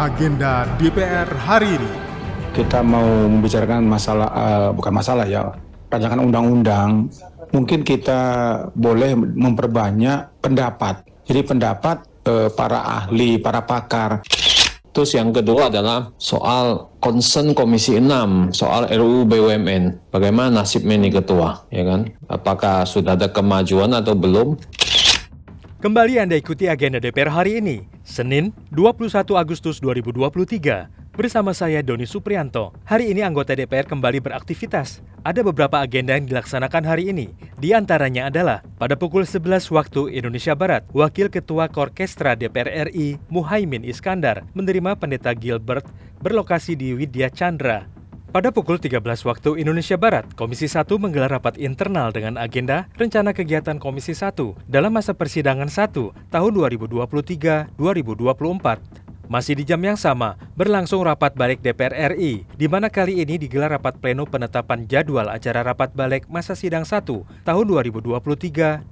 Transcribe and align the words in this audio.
agenda 0.00 0.64
DPR 0.80 1.28
hari 1.44 1.76
ini. 1.76 1.90
Kita 2.56 2.80
mau 2.80 3.28
membicarakan 3.28 3.84
masalah, 3.84 4.28
uh, 4.32 4.68
bukan 4.72 4.92
masalah 4.96 5.28
ya, 5.28 5.52
rancangan 5.92 6.24
undang-undang. 6.24 7.12
Mungkin 7.52 7.84
kita 7.84 8.20
boleh 8.72 9.12
memperbanyak 9.14 10.40
pendapat. 10.40 11.04
Jadi 11.28 11.40
pendapat 11.44 11.96
uh, 12.26 12.48
para 12.48 12.80
ahli, 12.80 13.36
para 13.36 13.60
pakar. 13.60 14.24
Terus 14.90 15.14
yang 15.14 15.30
kedua 15.30 15.70
adalah 15.70 16.10
soal 16.18 16.90
concern 16.98 17.54
Komisi 17.54 17.94
6 17.94 18.50
soal 18.50 18.90
RUU 18.90 19.22
BUMN. 19.28 20.10
Bagaimana 20.10 20.64
nasibnya 20.64 20.98
ini 20.98 21.14
ketua, 21.14 21.62
ya 21.70 21.86
kan? 21.86 22.10
Apakah 22.26 22.82
sudah 22.82 23.14
ada 23.14 23.30
kemajuan 23.30 23.94
atau 23.94 24.18
belum? 24.18 24.58
Kembali 25.80 26.20
Anda 26.20 26.36
ikuti 26.36 26.68
agenda 26.68 27.00
DPR 27.00 27.32
hari 27.32 27.56
ini, 27.56 27.88
Senin 28.04 28.52
21 28.68 29.32
Agustus 29.32 29.80
2023. 29.80 30.92
Bersama 31.16 31.56
saya 31.56 31.80
Doni 31.80 32.04
Suprianto. 32.04 32.76
Hari 32.84 33.08
ini 33.08 33.24
anggota 33.24 33.56
DPR 33.56 33.88
kembali 33.88 34.20
beraktivitas. 34.20 35.00
Ada 35.24 35.40
beberapa 35.40 35.80
agenda 35.80 36.20
yang 36.20 36.28
dilaksanakan 36.28 36.84
hari 36.84 37.08
ini. 37.16 37.32
Di 37.56 37.72
antaranya 37.72 38.28
adalah 38.28 38.60
pada 38.76 38.92
pukul 38.92 39.24
11 39.24 39.72
waktu 39.72 40.20
Indonesia 40.20 40.52
Barat, 40.52 40.84
Wakil 40.92 41.32
Ketua 41.32 41.72
Korkestra 41.72 42.36
DPR 42.36 42.92
RI 42.92 43.16
Muhaimin 43.32 43.80
Iskandar 43.80 44.44
menerima 44.52 45.00
Pendeta 45.00 45.32
Gilbert 45.32 45.88
berlokasi 46.20 46.76
di 46.76 46.92
Widya 46.92 47.32
Chandra 47.32 47.88
pada 48.30 48.54
pukul 48.54 48.78
13 48.78 49.02
waktu 49.02 49.58
Indonesia 49.58 49.98
Barat, 49.98 50.22
Komisi 50.38 50.70
1 50.70 50.86
menggelar 51.02 51.34
rapat 51.34 51.58
internal 51.58 52.14
dengan 52.14 52.38
agenda 52.38 52.86
rencana 52.94 53.34
kegiatan 53.34 53.82
Komisi 53.82 54.14
1 54.14 54.70
dalam 54.70 54.94
masa 54.94 55.18
persidangan 55.18 55.66
1 55.66 56.30
tahun 56.30 56.52
2023-2024. 56.54 59.02
Masih 59.30 59.54
di 59.54 59.62
jam 59.62 59.78
yang 59.78 59.94
sama, 59.94 60.34
berlangsung 60.58 61.06
rapat 61.06 61.38
balik 61.38 61.62
DPR 61.62 62.10
RI, 62.14 62.42
di 62.58 62.66
mana 62.66 62.90
kali 62.90 63.22
ini 63.22 63.38
digelar 63.38 63.70
rapat 63.70 63.94
pleno 64.02 64.26
penetapan 64.26 64.90
jadwal 64.90 65.30
acara 65.30 65.62
rapat 65.62 65.94
balik 65.94 66.26
masa 66.26 66.58
sidang 66.58 66.82
1 66.82 67.06
tahun 67.46 67.64
2023-2024. 67.70 68.90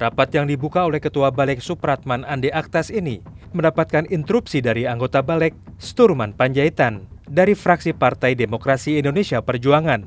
Rapat 0.00 0.28
yang 0.32 0.48
dibuka 0.48 0.88
oleh 0.88 1.04
Ketua 1.04 1.28
Balik 1.28 1.60
Supratman 1.60 2.24
Ande 2.24 2.48
Aktas 2.48 2.88
ini 2.88 3.20
mendapatkan 3.52 4.08
interupsi 4.08 4.64
dari 4.64 4.88
anggota 4.88 5.20
Balik 5.20 5.52
Sturman 5.76 6.32
Panjaitan 6.32 7.19
dari 7.30 7.54
fraksi 7.54 7.94
Partai 7.94 8.34
Demokrasi 8.34 8.98
Indonesia 8.98 9.38
Perjuangan 9.38 10.02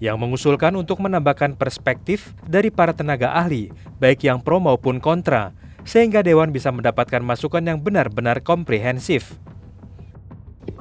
yang 0.00 0.18
mengusulkan 0.18 0.74
untuk 0.74 0.98
menambahkan 0.98 1.54
perspektif 1.54 2.34
dari 2.42 2.72
para 2.72 2.96
tenaga 2.96 3.36
ahli, 3.38 3.70
baik 4.02 4.26
yang 4.26 4.42
pro 4.42 4.58
maupun 4.58 4.98
kontra, 4.98 5.54
sehingga 5.86 6.26
Dewan 6.26 6.50
bisa 6.50 6.74
mendapatkan 6.74 7.22
masukan 7.22 7.62
yang 7.62 7.78
benar-benar 7.78 8.42
komprehensif. 8.42 9.38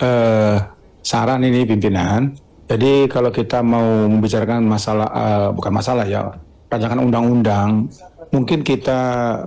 Uh, 0.02 0.58
saran 1.06 1.46
ini 1.46 1.70
pimpinan, 1.70 2.34
jadi 2.66 3.06
kalau 3.12 3.30
kita 3.30 3.62
mau 3.62 4.10
membicarakan 4.10 4.66
masalah, 4.66 5.10
uh, 5.14 5.48
bukan 5.54 5.70
masalah 5.70 6.08
ya, 6.10 6.34
rancangan 6.72 7.04
undang-undang, 7.04 7.92
mungkin 8.34 8.66
kita 8.66 9.00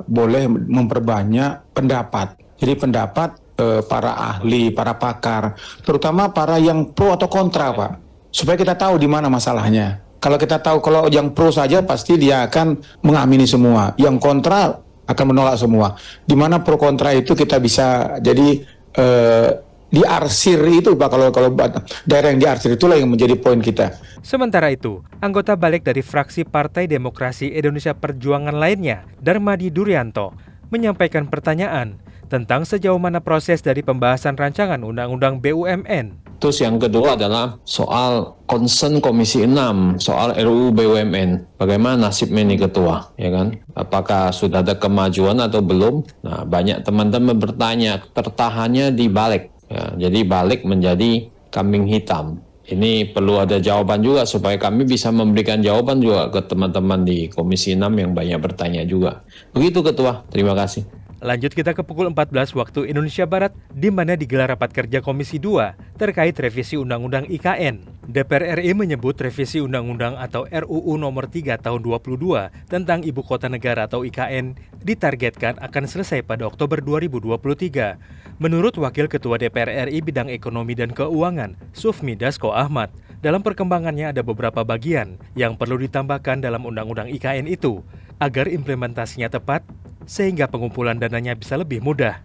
boleh 0.07 0.47
memperbanyak 0.47 1.75
pendapat. 1.75 2.39
Jadi 2.61 2.79
pendapat 2.79 3.43
para 3.87 4.13
ahli, 4.15 4.75
para 4.75 4.99
pakar, 4.99 5.55
terutama 5.87 6.31
para 6.31 6.59
yang 6.59 6.91
pro 6.91 7.15
atau 7.15 7.31
kontra, 7.31 7.71
Pak. 7.71 7.93
Supaya 8.35 8.59
kita 8.59 8.75
tahu 8.75 8.99
di 8.99 9.07
mana 9.07 9.31
masalahnya. 9.31 10.03
Kalau 10.19 10.41
kita 10.41 10.59
tahu 10.59 10.81
kalau 10.81 11.07
yang 11.07 11.31
pro 11.37 11.53
saja 11.53 11.85
pasti 11.85 12.17
dia 12.19 12.49
akan 12.49 12.81
mengamini 13.05 13.47
semua, 13.47 13.95
yang 14.01 14.19
kontra 14.19 14.81
akan 15.05 15.27
menolak 15.31 15.61
semua. 15.61 15.95
Di 16.25 16.35
mana 16.35 16.65
pro 16.65 16.81
kontra 16.81 17.13
itu 17.13 17.37
kita 17.37 17.61
bisa 17.61 18.19
jadi 18.19 18.65
eh, 18.97 19.51
diarsir 19.95 20.59
itu 20.67 20.99
Pak 20.99 21.09
kalau 21.13 21.29
kalau 21.31 21.55
daerah 22.03 22.35
yang 22.35 22.41
diarsir 22.43 22.75
itulah 22.75 22.99
yang 22.99 23.13
menjadi 23.13 23.39
poin 23.39 23.63
kita. 23.63 23.95
Sementara 24.25 24.73
itu, 24.73 25.05
anggota 25.21 25.55
balik 25.55 25.85
dari 25.85 26.01
fraksi 26.01 26.49
Partai 26.49 26.89
Demokrasi 26.89 27.53
Indonesia 27.53 27.93
Perjuangan 27.93 28.57
lainnya, 28.57 29.05
Darmadi 29.21 29.69
Duryanto, 29.69 30.33
menyampaikan 30.73 31.29
pertanyaan 31.29 32.01
tentang 32.35 32.67
sejauh 32.67 32.99
mana 32.99 33.23
proses 33.23 33.63
dari 33.63 33.87
pembahasan 33.87 34.35
rancangan 34.35 34.83
Undang-Undang 34.83 35.39
BUMN. 35.39 36.35
Terus 36.43 36.59
yang 36.67 36.83
kedua 36.83 37.15
adalah 37.15 37.63
soal 37.63 38.35
concern 38.51 38.99
Komisi 38.99 39.47
6 39.47 40.03
soal 40.03 40.35
RUU 40.35 40.75
BUMN. 40.75 41.55
Bagaimana 41.55 42.11
nasibnya 42.11 42.43
ini 42.43 42.59
ketua, 42.59 43.15
ya 43.15 43.31
kan? 43.31 43.55
Apakah 43.79 44.35
sudah 44.35 44.67
ada 44.67 44.75
kemajuan 44.75 45.39
atau 45.39 45.63
belum? 45.63 46.03
Nah, 46.27 46.43
banyak 46.43 46.83
teman-teman 46.83 47.39
bertanya, 47.39 48.03
tertahannya 48.11 48.91
di 48.91 49.07
balik. 49.07 49.55
Ya, 49.71 50.11
jadi 50.11 50.27
balik 50.27 50.67
menjadi 50.67 51.31
kambing 51.55 51.87
hitam. 51.87 52.43
Ini 52.67 53.15
perlu 53.15 53.39
ada 53.39 53.63
jawaban 53.63 54.03
juga 54.03 54.27
supaya 54.27 54.59
kami 54.59 54.91
bisa 54.91 55.15
memberikan 55.15 55.63
jawaban 55.63 56.03
juga 56.03 56.35
ke 56.35 56.43
teman-teman 56.51 57.07
di 57.07 57.31
Komisi 57.31 57.79
6 57.79 57.95
yang 57.95 58.11
banyak 58.11 58.43
bertanya 58.43 58.83
juga. 58.83 59.23
Begitu 59.55 59.87
Ketua, 59.87 60.27
terima 60.35 60.59
kasih. 60.59 60.83
Lanjut 61.25 61.57
kita 61.57 61.73
ke 61.73 61.81
pukul 61.81 62.13
14 62.13 62.53
waktu 62.53 62.93
Indonesia 62.93 63.25
Barat, 63.25 63.57
di 63.73 63.89
mana 63.89 64.13
digelar 64.13 64.53
rapat 64.53 64.77
kerja 64.77 65.01
Komisi 65.01 65.41
2 65.41 65.97
terkait 65.97 66.37
revisi 66.37 66.77
Undang-Undang 66.77 67.33
IKN. 67.33 67.81
DPR 68.05 68.61
RI 68.61 68.77
menyebut 68.77 69.17
revisi 69.17 69.57
Undang-Undang 69.57 70.21
atau 70.21 70.45
RUU 70.45 71.01
nomor 71.01 71.33
3 71.33 71.57
tahun 71.57 71.81
22 71.81 72.69
tentang 72.69 73.01
Ibu 73.01 73.25
Kota 73.25 73.49
Negara 73.49 73.89
atau 73.89 74.05
IKN 74.05 74.53
ditargetkan 74.85 75.57
akan 75.65 75.85
selesai 75.89 76.21
pada 76.29 76.45
Oktober 76.45 76.85
2023. 76.85 78.37
Menurut 78.37 78.77
Wakil 78.77 79.09
Ketua 79.09 79.41
DPR 79.41 79.89
RI 79.89 80.05
bidang 80.05 80.29
ekonomi 80.29 80.77
dan 80.77 80.93
keuangan, 80.93 81.57
Sufmi 81.73 82.21
Dasko 82.21 82.53
Ahmad, 82.53 82.93
dalam 83.25 83.41
perkembangannya 83.41 84.13
ada 84.13 84.21
beberapa 84.21 84.61
bagian 84.61 85.17
yang 85.33 85.57
perlu 85.57 85.81
ditambahkan 85.81 86.45
dalam 86.45 86.69
Undang-Undang 86.69 87.09
IKN 87.17 87.49
itu 87.49 87.81
agar 88.21 88.45
implementasinya 88.45 89.33
tepat 89.33 89.65
sehingga 90.05 90.49
pengumpulan 90.49 90.97
dananya 90.97 91.37
bisa 91.37 91.57
lebih 91.57 91.81
mudah. 91.85 92.21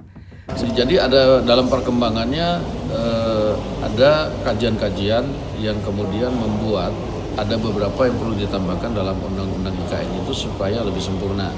Jadi 0.57 0.97
ada 0.97 1.45
dalam 1.45 1.69
perkembangannya 1.69 2.47
eh, 2.89 3.53
ada 3.85 4.33
kajian-kajian 4.41 5.23
yang 5.61 5.77
kemudian 5.85 6.33
membuat 6.33 6.89
ada 7.37 7.55
beberapa 7.55 8.09
yang 8.09 8.17
perlu 8.17 8.35
ditambahkan 8.35 8.91
dalam 8.91 9.15
undang-undang 9.21 9.75
IKN 9.87 10.25
itu 10.25 10.33
supaya 10.33 10.81
lebih 10.81 10.99
sempurna, 10.99 11.53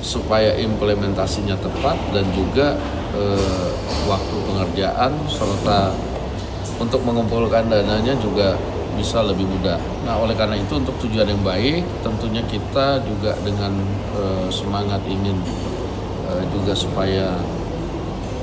supaya 0.00 0.56
implementasinya 0.56 1.60
tepat 1.60 1.98
dan 2.16 2.24
juga 2.32 2.74
eh, 3.12 3.68
waktu 4.08 4.36
pengerjaan 4.48 5.12
serta 5.28 5.92
untuk 6.80 7.04
mengumpulkan 7.04 7.68
dananya 7.68 8.16
juga 8.18 8.56
bisa 8.96 9.24
lebih 9.24 9.48
mudah. 9.48 9.80
Nah, 10.04 10.20
oleh 10.20 10.36
karena 10.36 10.56
itu 10.56 10.76
untuk 10.76 10.94
tujuan 11.06 11.28
yang 11.28 11.42
baik, 11.42 11.84
tentunya 12.04 12.42
kita 12.46 13.00
juga 13.04 13.36
dengan 13.40 13.72
uh, 14.16 14.48
semangat 14.52 15.00
ingin 15.08 15.36
uh, 16.28 16.42
juga 16.52 16.72
supaya 16.76 17.36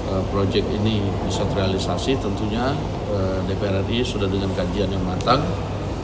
uh, 0.09 0.23
proyek 0.33 0.65
ini 0.81 1.05
bisa 1.25 1.45
terrealisasi, 1.49 2.17
tentunya 2.17 2.73
uh, 3.13 3.39
DPR 3.45 3.85
RI 3.85 4.01
sudah 4.01 4.27
dengan 4.27 4.49
kajian 4.57 4.89
yang 4.89 5.03
matang, 5.05 5.41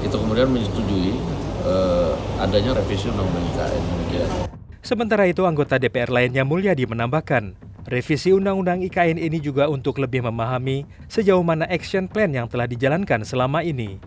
itu 0.05 0.13
kemudian 0.13 0.49
menyetujui 0.49 1.17
uh, 1.65 2.13
adanya 2.41 2.77
revisi 2.77 3.09
Undang-Undang 3.09 3.45
IKN. 3.55 3.83
Sementara 4.85 5.25
itu, 5.25 5.41
anggota 5.49 5.81
DPR 5.81 6.13
lainnya 6.13 6.45
Mulyadi 6.45 6.85
menambahkan, 6.85 7.57
Revisi 7.85 8.33
Undang-Undang 8.33 8.81
IKN 8.89 9.21
ini 9.21 9.37
juga 9.37 9.69
untuk 9.69 10.01
lebih 10.01 10.25
memahami 10.25 10.89
sejauh 11.05 11.45
mana 11.45 11.69
action 11.69 12.09
plan 12.09 12.33
yang 12.33 12.49
telah 12.49 12.65
dijalankan 12.65 13.21
selama 13.21 13.61
ini 13.61 14.01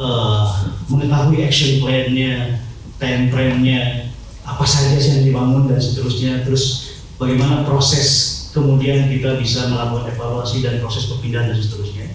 uh, 0.00 0.48
mengetahui 0.88 1.44
action 1.44 1.84
plan-nya, 1.84 2.64
time 2.96 3.28
frame-nya, 3.28 4.10
apa 4.42 4.64
saja 4.64 4.96
yang 4.96 5.28
dibangun 5.28 5.68
dan 5.68 5.78
seterusnya, 5.78 6.42
terus 6.42 6.96
bagaimana 7.20 7.62
proses 7.68 8.40
kemudian 8.50 9.06
kita 9.12 9.38
bisa 9.38 9.68
melakukan 9.70 10.10
evaluasi 10.10 10.64
dan 10.64 10.80
proses 10.80 11.06
perpindahan 11.06 11.52
dan 11.52 11.60
seterusnya. 11.60 12.08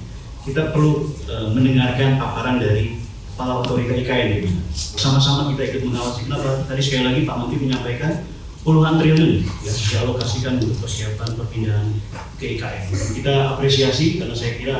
Kita 0.43 0.73
perlu 0.73 1.13
uh, 1.29 1.53
mendengarkan 1.53 2.17
paparan 2.17 2.57
dari 2.59 3.01
kepala 3.33 3.61
otorita 3.65 3.93
IKN 3.97 4.29
ini. 4.41 4.51
Sama-sama 4.75 5.51
kita 5.53 5.73
ikut 5.73 5.81
mengawasi. 5.89 6.27
Kenapa? 6.27 6.63
Tadi 6.69 6.81
sekali 6.81 7.03
lagi 7.03 7.21
Pak 7.27 7.35
Menteri 7.35 7.57
menyampaikan 7.65 8.11
puluhan 8.65 8.97
triliun 8.97 9.45
ya 9.61 9.73
dialokasikan 9.73 10.57
untuk 10.57 10.81
persiapan 10.81 11.29
perpindahan 11.37 11.87
ke 12.37 12.57
IKN. 12.57 12.83
Kita 13.21 13.57
apresiasi 13.57 14.21
karena 14.21 14.35
saya 14.37 14.53
kira 14.57 14.77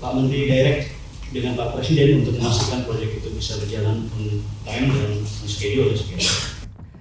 Pak 0.00 0.10
Menteri 0.16 0.48
direct 0.48 0.99
dengan 1.30 1.54
Pak 1.54 1.78
Presiden 1.78 2.26
untuk 2.26 2.34
memastikan 2.42 2.82
proyek 2.82 3.22
itu 3.22 3.30
bisa 3.30 3.54
berjalan 3.62 4.06
on 4.18 4.42
time 4.66 4.86
dan 4.90 5.10
on 5.14 5.22
schedule. 5.46 5.94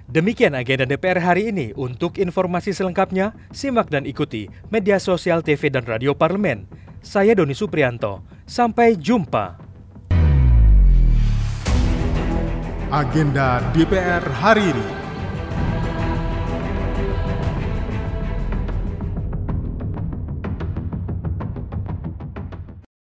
Demikian 0.10 0.58
agenda 0.58 0.90
DPR 0.90 1.22
hari 1.22 1.54
ini. 1.54 1.70
Untuk 1.78 2.18
informasi 2.18 2.74
selengkapnya, 2.74 3.34
simak 3.54 3.94
dan 3.94 4.10
ikuti 4.10 4.50
media 4.74 4.98
sosial 4.98 5.46
TV 5.46 5.70
dan 5.70 5.86
radio 5.86 6.18
parlemen. 6.18 6.66
Saya 7.06 7.38
Doni 7.38 7.54
Suprianto. 7.54 8.26
Sampai 8.50 8.98
jumpa. 8.98 9.62
Agenda 12.90 13.62
DPR 13.70 14.26
hari 14.42 14.74
ini. 14.74 15.09